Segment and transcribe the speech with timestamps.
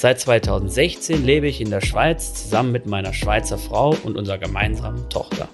[0.00, 5.10] Seit 2016 lebe ich in der Schweiz zusammen mit meiner Schweizer Frau und unserer gemeinsamen
[5.10, 5.48] Tochter.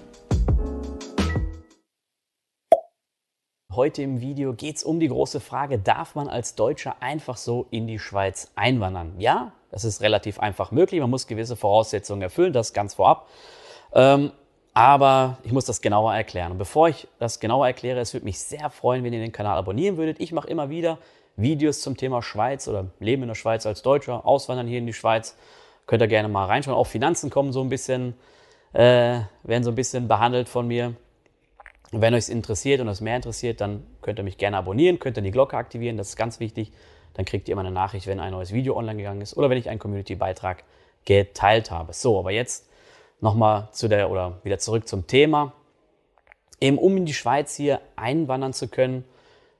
[3.73, 7.65] Heute im Video geht es um die große Frage, darf man als Deutscher einfach so
[7.71, 9.15] in die Schweiz einwandern?
[9.17, 13.27] Ja, das ist relativ einfach möglich, man muss gewisse Voraussetzungen erfüllen, das ganz vorab.
[13.93, 14.31] Ähm,
[14.75, 16.51] aber ich muss das genauer erklären.
[16.51, 19.57] Und bevor ich das genauer erkläre, es würde mich sehr freuen, wenn ihr den Kanal
[19.57, 20.19] abonnieren würdet.
[20.19, 20.99] Ich mache immer wieder
[21.37, 24.93] Videos zum Thema Schweiz oder Leben in der Schweiz als Deutscher, Auswandern hier in die
[24.93, 25.37] Schweiz.
[25.85, 26.77] Könnt ihr gerne mal reinschauen.
[26.77, 28.15] Auch Finanzen kommen so ein bisschen,
[28.73, 30.95] äh, werden so ein bisschen behandelt von mir.
[31.91, 34.99] Und wenn euch es interessiert und es mehr interessiert, dann könnt ihr mich gerne abonnieren,
[34.99, 36.71] könnt ihr die Glocke aktivieren, das ist ganz wichtig.
[37.13, 39.57] Dann kriegt ihr immer eine Nachricht, wenn ein neues Video online gegangen ist oder wenn
[39.57, 40.63] ich einen Community-Beitrag
[41.05, 41.93] geteilt habe.
[41.93, 42.67] So, aber jetzt
[43.21, 45.53] nochmal zu der oder wieder zurück zum Thema.
[46.59, 49.05] Eben um in die Schweiz hier einwandern zu können,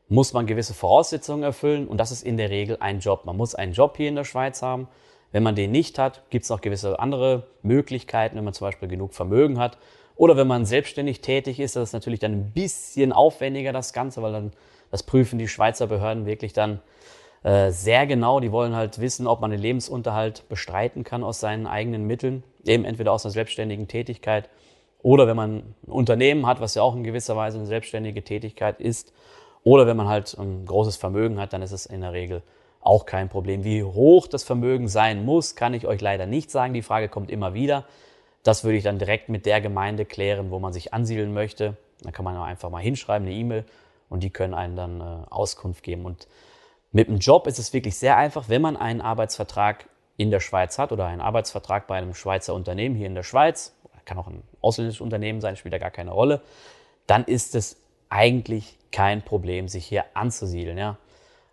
[0.08, 3.26] muss man gewisse Voraussetzungen erfüllen und das ist in der Regel ein Job.
[3.26, 4.88] Man muss einen Job hier in der Schweiz haben.
[5.32, 8.88] Wenn man den nicht hat, gibt es noch gewisse andere Möglichkeiten, wenn man zum Beispiel
[8.88, 9.78] genug Vermögen hat.
[10.16, 14.22] Oder wenn man selbstständig tätig ist, das ist natürlich dann ein bisschen aufwendiger das Ganze,
[14.22, 14.52] weil dann
[14.92, 16.80] das prüfen die Schweizer Behörden wirklich dann
[17.44, 18.40] äh, sehr genau.
[18.40, 22.86] Die wollen halt wissen, ob man den Lebensunterhalt bestreiten kann aus seinen eigenen Mitteln, eben
[22.86, 24.50] entweder aus einer selbstständigen Tätigkeit
[25.06, 28.82] oder wenn man ein Unternehmen hat, was ja auch in gewisser Weise eine selbstständige Tätigkeit
[28.82, 29.14] ist,
[29.66, 32.44] oder wenn man halt ein großes Vermögen hat, dann ist es in der Regel
[32.82, 33.64] auch kein Problem.
[33.64, 36.76] Wie hoch das Vermögen sein muss, kann ich euch leider nicht sagen.
[36.76, 37.84] Die Frage kommt immer wieder.
[38.44, 41.76] Das würde ich dann direkt mit der Gemeinde klären, wo man sich ansiedeln möchte.
[42.04, 43.66] Da kann man einfach mal hinschreiben, eine E-Mail,
[44.08, 46.06] und die können einen dann äh, Auskunft geben.
[46.06, 46.28] Und
[46.92, 50.78] mit dem Job ist es wirklich sehr einfach, wenn man einen Arbeitsvertrag in der Schweiz
[50.78, 53.76] hat oder einen Arbeitsvertrag bei einem Schweizer Unternehmen hier in der Schweiz,
[54.06, 56.42] kann auch ein ausländisches Unternehmen sein, spielt da gar keine Rolle,
[57.08, 57.78] dann ist es
[58.10, 60.78] eigentlich kein Problem, sich hier anzusiedeln.
[60.78, 60.98] Ja.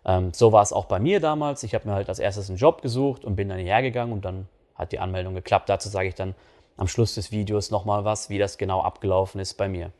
[0.05, 1.63] Ähm, so war es auch bei mir damals.
[1.63, 4.25] Ich habe mir halt als erstes einen Job gesucht und bin dann hierher gegangen und
[4.25, 5.69] dann hat die Anmeldung geklappt.
[5.69, 6.35] Dazu sage ich dann
[6.77, 9.91] am Schluss des Videos nochmal was, wie das genau abgelaufen ist bei mir.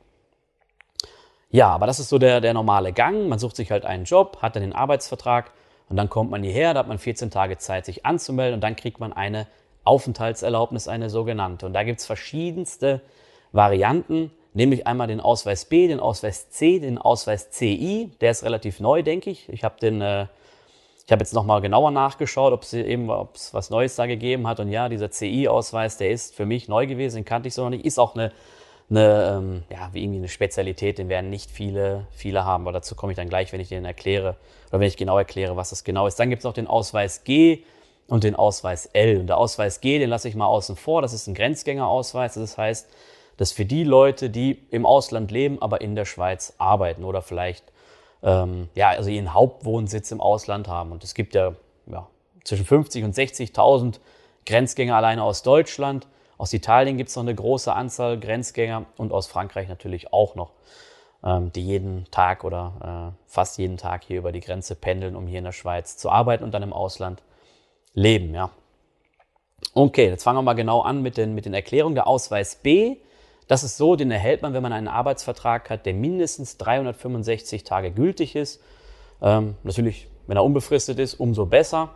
[1.49, 3.27] Ja, aber das ist so der, der normale Gang.
[3.29, 5.51] Man sucht sich halt einen Job, hat dann den Arbeitsvertrag
[5.87, 8.75] und dann kommt man hierher, da hat man 14 Tage Zeit, sich anzumelden und dann
[8.75, 9.47] kriegt man eine
[9.83, 11.67] Aufenthaltserlaubnis, eine sogenannte.
[11.67, 13.01] Und da gibt es verschiedenste
[13.51, 18.11] Varianten, nämlich einmal den Ausweis B, den Ausweis C, den Ausweis CI.
[18.21, 19.49] Der ist relativ neu, denke ich.
[19.49, 20.27] Ich habe den, äh,
[21.05, 24.47] ich habe jetzt nochmal genauer nachgeschaut, ob es eben, ob es was Neues da gegeben
[24.47, 24.59] hat.
[24.59, 27.69] Und ja, dieser CI-Ausweis, der ist für mich neu gewesen, den kannte ich so noch
[27.69, 27.85] nicht.
[27.85, 28.31] Ist auch eine
[28.89, 32.95] eine, ähm, ja, wie irgendwie eine Spezialität, den werden nicht viele, viele haben, aber dazu
[32.95, 34.35] komme ich dann gleich, wenn ich den erkläre
[34.69, 36.19] oder wenn ich genau erkläre, was das genau ist.
[36.19, 37.63] Dann gibt es noch den Ausweis G
[38.07, 39.19] und den Ausweis L.
[39.19, 42.35] Und der Ausweis G, den lasse ich mal außen vor, das ist ein Grenzgängerausweis.
[42.35, 42.89] Das heißt,
[43.37, 47.21] das ist für die Leute, die im Ausland leben, aber in der Schweiz arbeiten oder
[47.21, 47.73] vielleicht
[48.23, 50.91] ähm, ja, also ihren Hauptwohnsitz im Ausland haben.
[50.91, 51.53] Und es gibt ja,
[51.87, 52.07] ja
[52.43, 53.99] zwischen 50 und 60.000
[54.45, 56.07] Grenzgänger alleine aus Deutschland.
[56.37, 60.51] Aus Italien gibt es noch eine große Anzahl Grenzgänger und aus Frankreich natürlich auch noch,
[61.23, 65.27] ähm, die jeden Tag oder äh, fast jeden Tag hier über die Grenze pendeln, um
[65.27, 67.21] hier in der Schweiz zu arbeiten und dann im Ausland
[67.93, 68.33] leben.
[68.33, 68.49] Ja.
[69.73, 71.95] Okay, jetzt fangen wir mal genau an mit den, mit den Erklärungen.
[71.95, 72.97] Der Ausweis B,
[73.53, 77.91] das ist so, den erhält man, wenn man einen Arbeitsvertrag hat, der mindestens 365 Tage
[77.91, 78.59] gültig ist.
[79.21, 81.91] Ähm, natürlich, wenn er unbefristet ist, umso besser.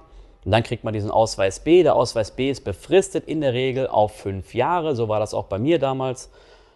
[0.45, 1.81] Und dann kriegt man diesen Ausweis B.
[1.81, 4.95] Der Ausweis B ist befristet in der Regel auf fünf Jahre.
[4.95, 6.29] So war das auch bei mir damals.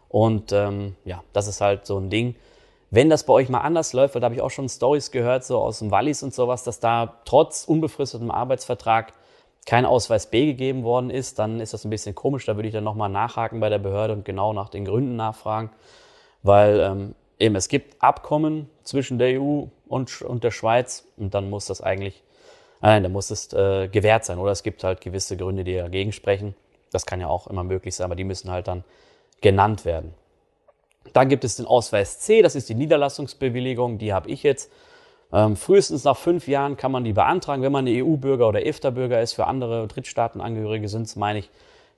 [0.09, 2.33] Und ähm, ja, das ist halt so ein Ding.
[2.89, 5.45] Wenn das bei euch mal anders läuft, weil da habe ich auch schon Stories gehört,
[5.45, 9.13] so aus dem Wallis und sowas, dass da trotz unbefristetem Arbeitsvertrag
[9.65, 12.45] kein Ausweis B gegeben worden ist, dann ist das ein bisschen komisch.
[12.45, 15.69] Da würde ich dann nochmal nachhaken bei der Behörde und genau nach den Gründen nachfragen.
[16.43, 21.49] Weil ähm, eben es gibt Abkommen zwischen der EU und, und der Schweiz und dann
[21.49, 22.23] muss das eigentlich
[22.81, 24.39] Nein, da muss es äh, gewährt sein.
[24.39, 26.55] Oder es gibt halt gewisse Gründe, die dagegen sprechen.
[26.91, 28.83] Das kann ja auch immer möglich sein, aber die müssen halt dann
[29.39, 30.13] genannt werden.
[31.13, 34.71] Dann gibt es den Ausweis C, das ist die Niederlassungsbewilligung, die habe ich jetzt.
[35.33, 39.33] Ähm, frühestens nach fünf Jahren kann man die beantragen, wenn man EU-Bürger oder EFTA-Bürger ist.
[39.33, 41.49] Für andere Drittstaatenangehörige sind es, meine ich,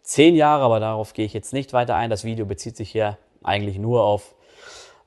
[0.04, 2.10] zehn Jahre, aber darauf gehe ich jetzt nicht weiter ein.
[2.10, 4.36] Das Video bezieht sich hier eigentlich nur auf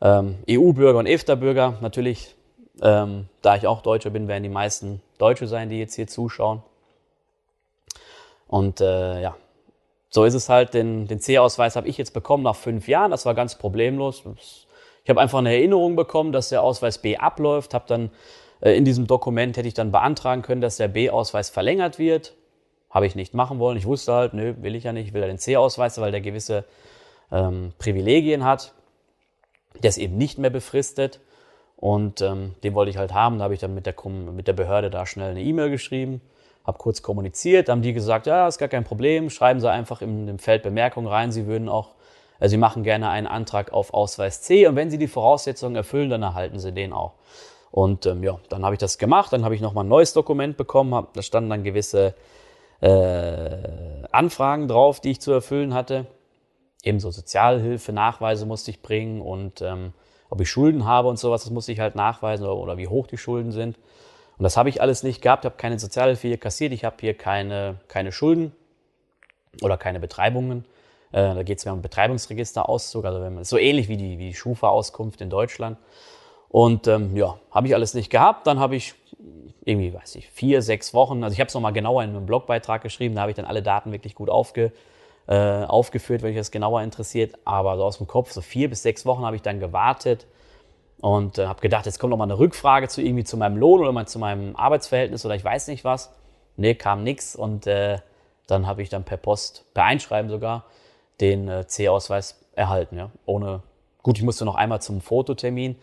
[0.01, 1.79] ähm, EU-Bürger und EFTA-Bürger.
[1.81, 2.37] Natürlich
[2.83, 6.63] ähm, da ich auch Deutscher bin, werden die meisten Deutsche sein, die jetzt hier zuschauen.
[8.49, 9.37] Und äh, ja,
[10.11, 10.75] so ist es halt.
[10.75, 13.11] Den, den C-Ausweis habe ich jetzt bekommen nach fünf Jahren.
[13.11, 14.23] Das war ganz problemlos.
[15.07, 17.75] Ich habe einfach eine Erinnerung bekommen, dass der Ausweis B abläuft.
[17.75, 18.11] Habe dann
[18.61, 22.35] äh, in diesem Dokument hätte ich dann beantragen können, dass der B-Ausweis verlängert wird.
[22.91, 23.79] Habe ich nicht machen wollen.
[23.79, 25.07] Ich wusste halt, nö, will ich ja nicht.
[25.07, 26.65] Ich will ja den C-Ausweis, weil der gewisse
[27.31, 28.73] ähm, Privilegien hat.
[29.81, 31.21] Der ist eben nicht mehr befristet.
[31.77, 33.39] Und ähm, den wollte ich halt haben.
[33.39, 36.21] Da habe ich dann mit der, mit der Behörde da schnell eine E-Mail geschrieben
[36.67, 40.27] habe kurz kommuniziert, haben die gesagt, ja, ist gar kein Problem, schreiben Sie einfach in
[40.27, 41.93] dem Feld Bemerkung rein, Sie würden auch,
[42.41, 46.11] äh, Sie machen gerne einen Antrag auf Ausweis C und wenn Sie die Voraussetzungen erfüllen,
[46.11, 47.15] dann erhalten Sie den auch.
[47.71, 50.57] Und ähm, ja, dann habe ich das gemacht, dann habe ich nochmal ein neues Dokument
[50.57, 52.15] bekommen, hab, da standen dann gewisse
[52.81, 53.59] äh,
[54.13, 56.07] Anfragen drauf, die ich zu erfüllen hatte.
[56.83, 59.93] Ebenso Sozialhilfe, Nachweise musste ich bringen und ähm,
[60.31, 63.07] ob ich Schulden habe und sowas, das musste ich halt nachweisen oder, oder wie hoch
[63.07, 63.77] die Schulden sind.
[64.39, 67.15] Und das habe ich alles nicht gehabt, habe keine Sozialhilfe hier kassiert, ich habe hier
[67.15, 68.53] keine, keine Schulden
[69.63, 70.65] oder keine Betreibungen.
[71.17, 74.29] Äh, da geht es mir um Betreibungsregisterauszug, also wenn man, so ähnlich wie die, wie
[74.29, 75.79] die Schufa-Auskunft in Deutschland.
[76.51, 78.47] Und ähm, ja, habe ich alles nicht gehabt.
[78.47, 78.95] Dann habe ich
[79.65, 82.83] irgendwie, weiß ich, vier, sechs Wochen, also ich habe es nochmal genauer in einem Blogbeitrag
[82.83, 84.73] geschrieben, da habe ich dann alle Daten wirklich gut aufge,
[85.27, 87.39] äh, aufgeführt, wenn euch das genauer interessiert.
[87.47, 90.27] Aber so aus dem Kopf, so vier bis sechs Wochen habe ich dann gewartet
[91.01, 93.81] und äh, habe gedacht, jetzt kommt noch mal eine Rückfrage zu irgendwie zu meinem Lohn
[93.81, 96.13] oder mal zu meinem Arbeitsverhältnis oder ich weiß nicht was.
[96.57, 98.01] Nee, kam nix und äh,
[98.47, 100.67] dann habe ich dann per Post, per Einschreiben sogar,
[101.21, 102.97] den äh, C-Ausweis erhalten.
[102.97, 103.11] Ja?
[103.25, 103.63] Ohne,
[104.03, 105.77] gut, ich musste noch einmal zum Fototermin,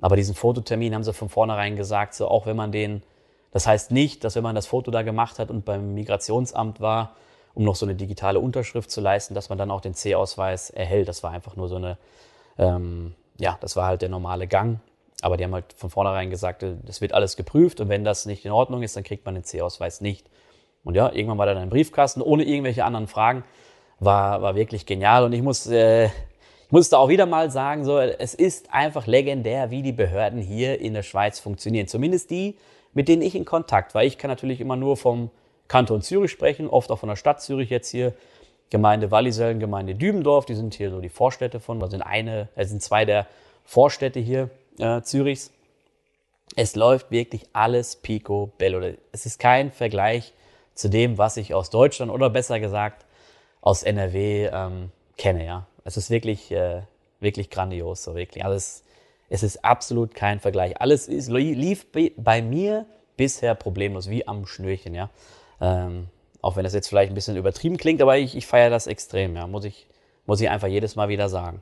[0.00, 3.02] aber diesen Fototermin haben sie von vornherein gesagt, so auch wenn man den,
[3.50, 7.16] das heißt nicht, dass wenn man das Foto da gemacht hat und beim Migrationsamt war,
[7.54, 11.08] um noch so eine digitale Unterschrift zu leisten, dass man dann auch den C-Ausweis erhält.
[11.08, 11.98] Das war einfach nur so eine
[12.58, 14.80] ähm, ja, das war halt der normale Gang.
[15.20, 18.26] Aber die haben halt von vornherein gesagt, äh, das wird alles geprüft und wenn das
[18.26, 20.28] nicht in Ordnung ist, dann kriegt man den C-Ausweis nicht.
[20.84, 23.44] Und ja, irgendwann war dann ein Briefkasten ohne irgendwelche anderen Fragen.
[24.00, 27.98] War, war wirklich genial und ich muss, äh, ich musste auch wieder mal sagen, so,
[27.98, 31.88] es ist einfach legendär, wie die Behörden hier in der Schweiz funktionieren.
[31.88, 32.56] Zumindest die,
[32.92, 34.04] mit denen ich in Kontakt war.
[34.04, 35.30] Ich kann natürlich immer nur vom
[35.66, 38.14] Kanton Zürich sprechen, oft auch von der Stadt Zürich jetzt hier.
[38.70, 42.68] Gemeinde Wallisellen, Gemeinde Dübendorf, die sind hier so die Vorstädte von, also sind eine, es
[42.68, 43.26] sind zwei der
[43.64, 45.52] Vorstädte hier äh, Zürichs.
[46.54, 48.94] Es läuft wirklich alles pico bello.
[49.10, 50.34] Es ist kein Vergleich
[50.74, 53.06] zu dem, was ich aus Deutschland oder besser gesagt
[53.68, 55.44] aus NRW ähm, kenne.
[55.44, 56.80] Ja, es ist wirklich äh,
[57.20, 58.42] wirklich grandios, so wirklich.
[58.42, 58.82] Also es,
[59.28, 60.80] es ist absolut kein Vergleich.
[60.80, 61.86] Alles ist, lief
[62.16, 62.86] bei mir
[63.18, 64.94] bisher problemlos, wie am Schnürchen.
[64.94, 65.10] Ja.
[65.60, 66.08] Ähm,
[66.40, 69.36] auch wenn das jetzt vielleicht ein bisschen übertrieben klingt, aber ich, ich feiere das extrem,
[69.36, 69.86] ja, muss ich,
[70.24, 71.60] muss ich einfach jedes Mal wieder sagen.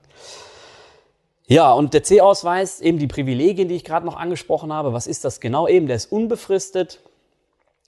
[1.48, 5.24] Ja, und der C-Ausweis, eben die Privilegien, die ich gerade noch angesprochen habe, was ist
[5.24, 5.66] das genau?
[5.66, 7.00] Eben, der ist unbefristet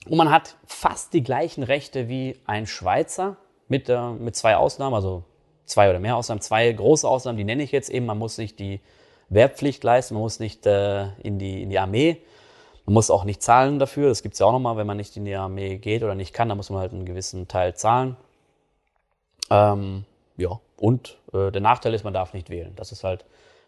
[0.09, 3.37] und man hat fast die gleichen Rechte wie ein Schweizer
[3.69, 5.23] mit, äh, mit zwei Ausnahmen, also
[5.65, 8.05] zwei oder mehr Ausnahmen, zwei große Ausnahmen, die nenne ich jetzt eben.
[8.05, 8.81] Man muss nicht die
[9.29, 12.17] Wehrpflicht leisten, man muss nicht äh, in, die, in die Armee
[12.89, 14.09] man muss auch nicht zahlen dafür.
[14.09, 16.33] Das gibt es ja auch nochmal, wenn man nicht in die Armee geht oder nicht
[16.33, 18.17] kann, dann muss man halt einen gewissen Teil zahlen.
[19.51, 20.05] Ähm,
[20.37, 22.73] ja, und äh, der Nachteil ist, man darf nicht wählen.
[22.77, 23.25] Das ist halt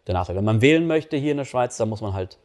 [0.07, 0.37] der Nachteil.
[0.37, 2.39] Wenn man wählen möchte hier in der Schweiz, dann muss man halt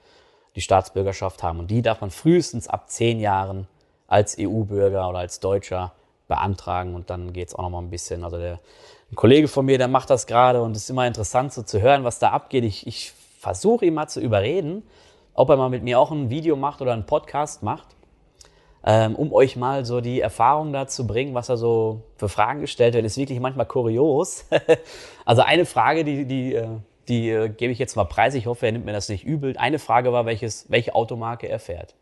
[0.55, 1.61] die Staatsbürgerschaft haben.
[1.61, 3.69] Und die darf man frühestens ab zehn Jahren
[4.07, 5.95] als EU-Bürger oder als Deutscher
[6.29, 6.95] beantragen.
[6.95, 8.25] Und dann geht es auch nochmal ein bisschen.
[8.25, 8.59] Also der
[9.11, 11.81] ein Kollege von mir, der macht das gerade und es ist immer interessant so zu
[11.81, 12.65] hören, was da abgeht.
[12.65, 14.83] Ich, ich versuche ihn mal zu überreden,
[15.33, 17.87] ob er mal mit mir auch ein Video macht oder einen Podcast macht,
[18.85, 22.95] ähm, um euch mal so die Erfahrung dazu bringen, was er so für Fragen gestellt
[22.95, 23.05] wird.
[23.05, 24.47] Ist wirklich manchmal kurios.
[25.25, 26.67] also eine Frage, die, die, äh,
[27.07, 28.35] die äh, gebe ich jetzt mal preis.
[28.35, 29.57] Ich hoffe, er nimmt mir das nicht übel.
[29.57, 31.95] Eine Frage war, welches, welche Automarke er fährt.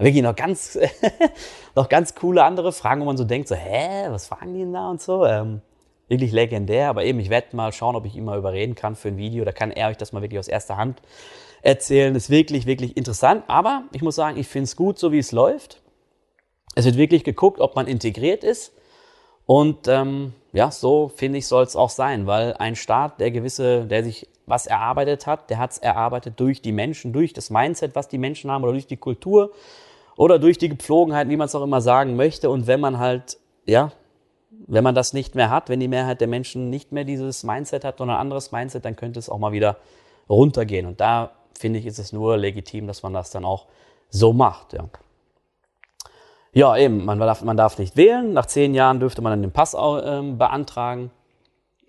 [0.00, 0.78] Wirklich noch ganz,
[1.74, 4.72] noch ganz coole andere Fragen, wo man so denkt, so, hä, was fragen die denn
[4.72, 5.26] da und so.
[5.26, 5.60] Ähm,
[6.08, 9.08] wirklich legendär, aber eben, ich werde mal schauen, ob ich ihn mal überreden kann für
[9.08, 9.44] ein Video.
[9.44, 11.02] Da kann er euch das mal wirklich aus erster Hand
[11.62, 12.14] erzählen.
[12.14, 13.44] Ist wirklich, wirklich interessant.
[13.46, 15.82] Aber ich muss sagen, ich finde es gut, so wie es läuft.
[16.74, 18.72] Es wird wirklich geguckt, ob man integriert ist.
[19.44, 23.84] Und ähm, ja, so finde ich, soll es auch sein, weil ein Staat, der gewisse,
[23.84, 27.94] der sich was erarbeitet hat, der hat es erarbeitet durch die Menschen, durch das Mindset,
[27.94, 29.52] was die Menschen haben oder durch die Kultur
[30.20, 32.50] oder durch die Gepflogenheiten, wie man es auch immer sagen möchte.
[32.50, 33.90] Und wenn man halt, ja,
[34.66, 37.86] wenn man das nicht mehr hat, wenn die Mehrheit der Menschen nicht mehr dieses Mindset
[37.86, 39.78] hat, sondern ein anderes Mindset, dann könnte es auch mal wieder
[40.28, 40.84] runtergehen.
[40.84, 43.64] Und da finde ich, ist es nur legitim, dass man das dann auch
[44.10, 44.74] so macht.
[44.74, 44.90] Ja,
[46.52, 48.34] ja eben, man darf, man darf nicht wählen.
[48.34, 51.10] Nach zehn Jahren dürfte man dann den Pass äh, beantragen.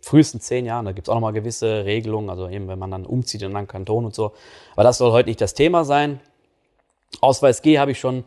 [0.02, 3.06] Frühestens zehn Jahren, da gibt es auch nochmal gewisse Regelungen, also eben, wenn man dann
[3.06, 4.32] umzieht in einen Kanton und so.
[4.72, 6.22] Aber das soll heute nicht das Thema sein.
[7.20, 8.24] Ausweis G habe ich schon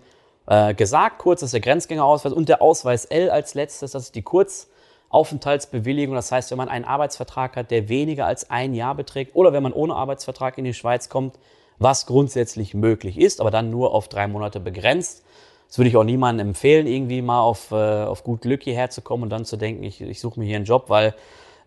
[0.47, 4.15] äh, gesagt, kurz, das ist der Grenzgängerausweis und der Ausweis L als letztes, das ist
[4.15, 4.69] die Kurz-
[5.15, 6.17] Aufenthaltsbewilligung.
[6.17, 9.63] Das heißt, wenn man einen Arbeitsvertrag hat, der weniger als ein Jahr beträgt oder wenn
[9.63, 11.39] man ohne Arbeitsvertrag in die Schweiz kommt,
[11.79, 15.25] was grundsätzlich möglich ist, aber dann nur auf drei Monate begrenzt.
[15.69, 19.03] Das würde ich auch niemandem empfehlen, irgendwie mal auf, äh, auf gut Glück hierher zu
[19.03, 21.15] kommen und dann zu denken, ich, ich suche mir hier einen Job, weil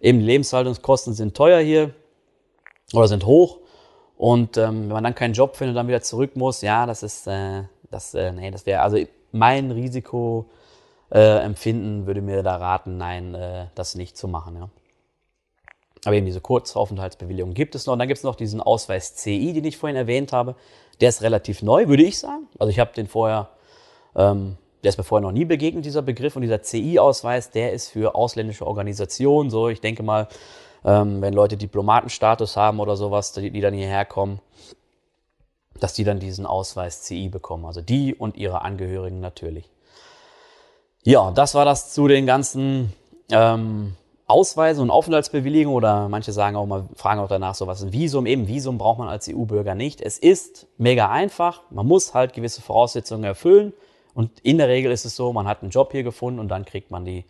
[0.01, 1.93] eben Lebenshaltungskosten sind teuer hier
[2.93, 3.59] oder sind hoch.
[4.17, 7.03] Und ähm, wenn man dann keinen Job findet und dann wieder zurück muss, ja, das
[7.03, 8.97] ist, äh, das, äh, nee, das wäre, also
[9.31, 10.49] mein Risiko
[11.11, 14.69] äh, empfinden würde mir da raten, nein, äh, das nicht zu machen, ja.
[16.05, 17.93] Aber eben diese Kurzaufenthaltsbewilligung gibt es noch.
[17.93, 20.55] Und dann gibt es noch diesen Ausweis CI, den ich vorhin erwähnt habe.
[21.01, 22.47] Der ist relativ neu, würde ich sagen.
[22.59, 23.49] Also ich habe den vorher,
[24.15, 26.35] ähm, der ist mir vorher noch nie begegnet, dieser Begriff.
[26.35, 29.49] Und dieser CI-Ausweis, der ist für ausländische Organisationen.
[29.49, 30.27] So, ich denke mal,
[30.85, 34.39] ähm, wenn Leute Diplomatenstatus haben oder sowas, die, die dann hierher kommen,
[35.79, 37.65] dass die dann diesen Ausweis CI bekommen.
[37.65, 39.69] Also die und ihre Angehörigen natürlich.
[41.03, 42.93] Ja, das war das zu den ganzen
[43.31, 47.93] ähm, Ausweisen und Aufenthaltsbewilligungen oder manche sagen auch mal, fragen auch danach so was ein
[47.93, 48.25] Visum.
[48.25, 50.01] Eben Visum braucht man als EU-Bürger nicht.
[50.01, 51.61] Es ist mega einfach.
[51.69, 53.71] Man muss halt gewisse Voraussetzungen erfüllen.
[54.13, 56.65] Und in der Regel ist es so, man hat einen Job hier gefunden und dann
[56.65, 57.23] kriegt man die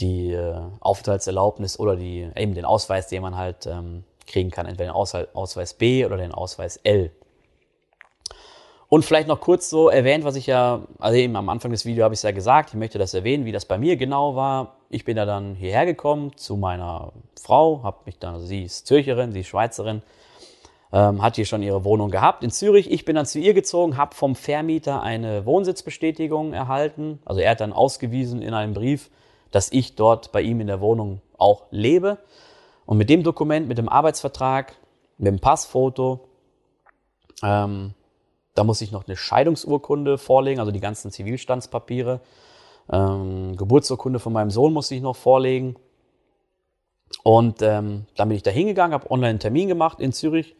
[0.00, 4.90] die äh, Aufenthaltserlaubnis oder die, eben den Ausweis, den man halt ähm, kriegen kann, entweder
[4.90, 7.10] den Ausweis, Ausweis B oder den Ausweis L.
[8.90, 12.02] Und vielleicht noch kurz so erwähnt, was ich ja, also eben am Anfang des Videos
[12.02, 14.78] habe ich es ja gesagt, ich möchte das erwähnen, wie das bei mir genau war.
[14.88, 18.88] Ich bin ja dann hierher gekommen zu meiner Frau, habe mich dann, also sie ist
[18.88, 20.02] Zürcherin, sie ist Schweizerin,
[20.92, 22.90] ähm, hat hier schon ihre Wohnung gehabt in Zürich.
[22.90, 27.20] Ich bin dann zu ihr gezogen, habe vom Vermieter eine Wohnsitzbestätigung erhalten.
[27.24, 29.08] Also er hat dann ausgewiesen in einem Brief,
[29.50, 32.18] dass ich dort bei ihm in der Wohnung auch lebe.
[32.86, 34.76] Und mit dem Dokument, mit dem Arbeitsvertrag,
[35.18, 36.28] mit dem Passfoto,
[37.42, 37.94] ähm,
[38.54, 42.20] da muss ich noch eine Scheidungsurkunde vorlegen, also die ganzen Zivilstandspapiere.
[42.90, 45.76] Ähm, Geburtsurkunde von meinem Sohn muss ich noch vorlegen.
[47.22, 50.56] Und ähm, dann bin ich da hingegangen, habe online einen Termin gemacht in Zürich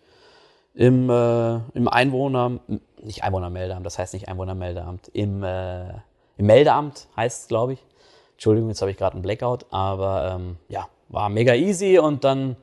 [0.75, 2.61] im, äh, im Einwohner,
[3.03, 5.91] nicht Einwohnermeldeamt, das heißt nicht Einwohnermeldeamt, im, äh,
[6.37, 7.85] im Meldeamt heißt es, glaube ich.
[8.41, 12.57] Entschuldigung, jetzt habe ich gerade einen Blackout, aber ähm, ja, war mega easy und dann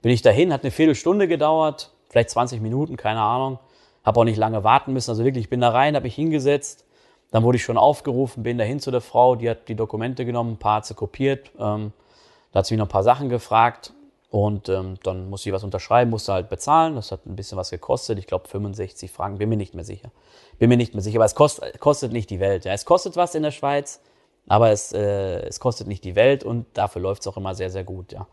[0.00, 3.58] bin ich dahin, hat eine Viertelstunde gedauert, vielleicht 20 Minuten, keine Ahnung.
[4.06, 6.86] Habe auch nicht lange warten müssen, also wirklich, ich bin da rein, habe ich hingesetzt,
[7.30, 10.52] dann wurde ich schon aufgerufen, bin dahin zu der Frau, die hat die Dokumente genommen,
[10.52, 11.92] ein paar hat sie kopiert, ähm,
[12.52, 13.92] da hat sie mich noch ein paar Sachen gefragt
[14.30, 17.68] und ähm, dann musste ich was unterschreiben, musste halt bezahlen, das hat ein bisschen was
[17.68, 20.10] gekostet, ich glaube 65 Franken, bin mir nicht mehr sicher.
[20.58, 22.64] Bin mir nicht mehr sicher, aber es kostet, kostet nicht die Welt.
[22.64, 22.72] Ja.
[22.72, 24.00] Es kostet was in der Schweiz,
[24.48, 27.70] aber es, äh, es kostet nicht die Welt und dafür läuft es auch immer sehr,
[27.70, 28.26] sehr gut, ja.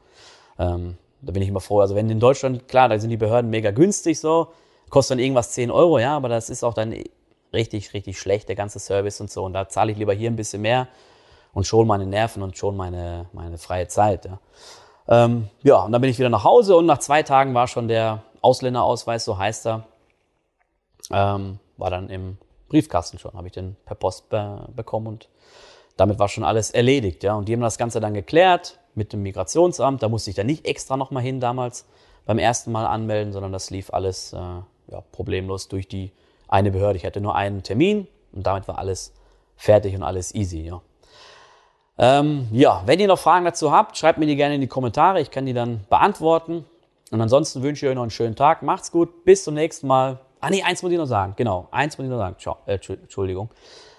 [0.57, 1.79] Ähm, da bin ich immer froh.
[1.79, 4.49] Also wenn in Deutschland, klar, da sind die Behörden mega günstig so,
[4.89, 6.95] kostet dann irgendwas 10 Euro, ja, aber das ist auch dann
[7.53, 9.43] richtig, richtig schlecht, der ganze Service und so.
[9.43, 10.87] Und da zahle ich lieber hier ein bisschen mehr
[11.53, 14.39] und schon meine Nerven und schon meine, meine freie Zeit, ja.
[15.07, 17.87] Ähm, ja, und dann bin ich wieder nach Hause und nach zwei Tagen war schon
[17.87, 19.87] der Ausländerausweis, so heißt er,
[21.11, 22.37] ähm, war dann im
[22.69, 25.29] Briefkasten schon, habe ich den per Post be bekommen und
[25.97, 27.23] damit war schon alles erledigt.
[27.23, 27.35] Ja.
[27.35, 30.03] Und die haben das Ganze dann geklärt mit dem Migrationsamt.
[30.03, 31.85] Da musste ich dann nicht extra nochmal hin damals
[32.25, 36.11] beim ersten Mal anmelden, sondern das lief alles äh, ja, problemlos durch die
[36.47, 36.97] eine Behörde.
[36.97, 39.13] Ich hatte nur einen Termin und damit war alles
[39.55, 40.61] fertig und alles easy.
[40.61, 40.81] Ja.
[41.97, 45.21] Ähm, ja, wenn ihr noch Fragen dazu habt, schreibt mir die gerne in die Kommentare.
[45.21, 46.65] Ich kann die dann beantworten.
[47.11, 48.63] Und ansonsten wünsche ich euch noch einen schönen Tag.
[48.63, 49.23] Macht's gut.
[49.23, 50.19] Bis zum nächsten Mal.
[50.41, 51.33] Ah nee, eins muss ich noch sagen.
[51.37, 52.35] Genau, eins muss ich noch sagen.
[52.39, 53.49] Ciao, äh, Entschuldigung.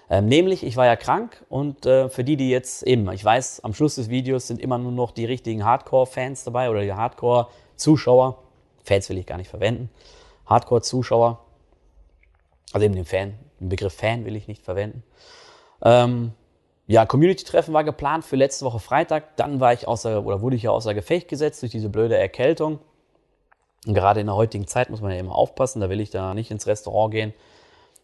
[0.09, 3.63] Ähm, nämlich, ich war ja krank und äh, für die, die jetzt eben, ich weiß,
[3.63, 8.41] am Schluss des Videos sind immer nur noch die richtigen Hardcore-Fans dabei oder die Hardcore-Zuschauer.
[8.83, 9.89] Fans will ich gar nicht verwenden.
[10.45, 11.39] Hardcore-Zuschauer.
[12.71, 15.03] Also eben den Fan, den Begriff Fan will ich nicht verwenden.
[15.81, 16.31] Ähm,
[16.85, 19.35] ja, Community-Treffen war geplant für letzte Woche Freitag.
[19.35, 22.79] Dann war ich außer, oder wurde ich ja außer Gefecht gesetzt durch diese blöde Erkältung.
[23.85, 25.81] Und gerade in der heutigen Zeit muss man ja immer aufpassen.
[25.81, 27.33] Da will ich da nicht ins Restaurant gehen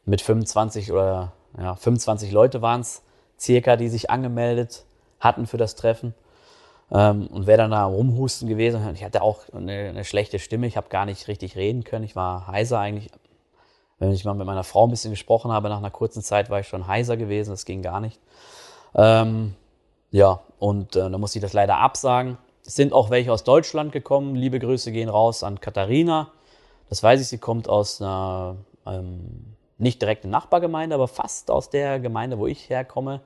[0.05, 3.03] mit 25 oder ja, 25 Leute waren es
[3.39, 4.85] circa, die sich angemeldet
[5.19, 6.13] hatten für das Treffen.
[6.91, 8.81] Ähm, und wäre dann da rumhusten gewesen.
[8.93, 10.67] Ich hatte auch eine, eine schlechte Stimme.
[10.67, 12.05] Ich habe gar nicht richtig reden können.
[12.05, 13.09] Ich war heiser eigentlich.
[13.99, 16.59] Wenn ich mal mit meiner Frau ein bisschen gesprochen habe, nach einer kurzen Zeit war
[16.59, 17.51] ich schon heiser gewesen.
[17.51, 18.19] Das ging gar nicht.
[18.95, 19.55] Ähm,
[20.11, 22.37] ja, und äh, da musste ich das leider absagen.
[22.65, 24.35] Es sind auch welche aus Deutschland gekommen.
[24.35, 26.31] Liebe Grüße gehen raus an Katharina.
[26.89, 31.69] Das weiß ich, sie kommt aus einer ähm, nicht direkt eine Nachbargemeinde, aber fast aus
[31.69, 33.21] der Gemeinde, wo ich herkomme.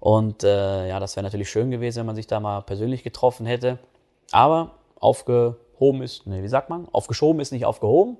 [0.00, 3.46] Und äh, ja, das wäre natürlich schön gewesen, wenn man sich da mal persönlich getroffen
[3.46, 3.78] hätte.
[4.32, 6.88] Aber aufgehoben ist, nee, wie sagt man?
[6.92, 8.18] Aufgeschoben ist nicht aufgehoben.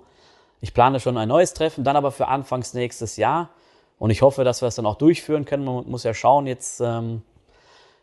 [0.61, 3.51] Ich plane schon ein neues Treffen, dann aber für Anfangs nächstes Jahr.
[3.99, 5.65] Und ich hoffe, dass wir es dann auch durchführen können.
[5.65, 7.23] Man muss ja schauen, jetzt ähm,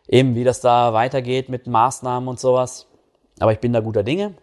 [0.08, 2.86] eben wie das da weitergeht mit Maßnahmen und sowas.
[3.40, 4.34] Aber ich bin da guter Dinge.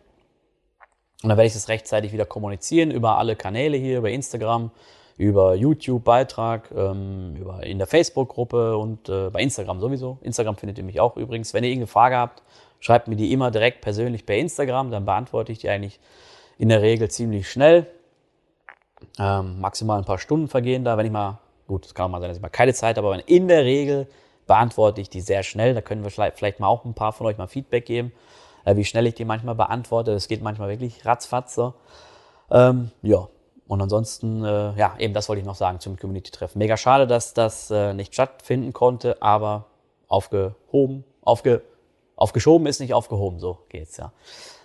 [1.22, 4.72] Und dann werde ich das rechtzeitig wieder kommunizieren über alle Kanäle hier, über Instagram,
[5.20, 10.18] über YouTube-Beitrag, ähm, über in der Facebook-Gruppe und äh, bei Instagram sowieso.
[10.22, 11.54] Instagram findet ihr mich auch übrigens.
[11.54, 12.42] Wenn ihr irgendeine Frage habt,
[12.80, 16.00] schreibt mir die immer direkt persönlich per Instagram, dann beantworte ich die eigentlich
[16.58, 17.86] in der Regel ziemlich schnell.
[19.20, 22.22] Ähm, maximal ein paar Stunden vergehen da, wenn ich mal, gut, es kann auch mal
[22.22, 24.08] sein, dass ich mal keine Zeit habe, aber in der Regel
[24.48, 25.74] beantworte ich die sehr schnell.
[25.74, 28.14] Da können wir vielleicht mal auch ein paar von euch mal Feedback geben,
[28.64, 30.14] äh, wie schnell ich die manchmal beantworte.
[30.14, 31.74] Das geht manchmal wirklich ratzfatz so.
[32.52, 33.28] Ähm, ja,
[33.70, 36.58] und ansonsten, äh, ja, eben das wollte ich noch sagen zum Community-Treffen.
[36.58, 39.66] Mega schade, dass das äh, nicht stattfinden konnte, aber
[40.08, 41.62] aufgehoben, aufge,
[42.16, 44.12] aufgeschoben ist nicht aufgehoben, so geht's ja.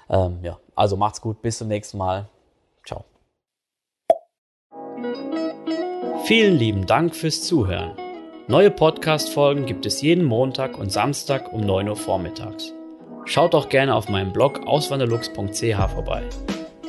[0.09, 2.31] Ähm, ja, also macht's gut, bis zum nächsten Mal.
[2.87, 3.05] Ciao.
[6.25, 7.93] Vielen lieben Dank fürs Zuhören.
[8.49, 12.73] Neue Podcast-Folgen gibt es jeden Montag und Samstag um 9 Uhr vormittags.
[13.27, 16.23] Schaut auch gerne auf meinem Blog auswanderlux.ch vorbei.